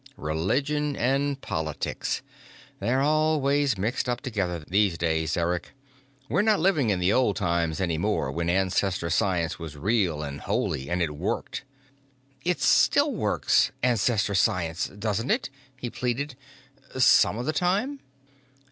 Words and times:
Religion 0.17 0.95
and 0.95 1.39
politics, 1.41 2.23
they're 2.79 3.01
always 3.03 3.77
mixed 3.77 4.09
up 4.09 4.19
together 4.19 4.57
these 4.67 4.97
days, 4.97 5.37
Eric. 5.37 5.73
We're 6.27 6.41
not 6.41 6.59
living 6.59 6.89
in 6.89 6.97
the 6.97 7.13
old 7.13 7.35
times 7.35 7.79
any 7.79 7.99
more 7.99 8.31
when 8.31 8.49
Ancestor 8.49 9.11
science 9.11 9.59
was 9.59 9.77
real 9.77 10.23
and 10.23 10.41
holy 10.41 10.89
and 10.89 11.03
it 11.03 11.15
worked." 11.15 11.65
"It 12.43 12.59
still 12.61 13.11
works, 13.13 13.71
Ancestor 13.83 14.33
science, 14.33 14.87
doesn't 14.87 15.29
it?" 15.29 15.51
he 15.79 15.91
pleaded. 15.91 16.35
"Some 16.97 17.37
of 17.37 17.45
the 17.45 17.53
time?" 17.53 17.99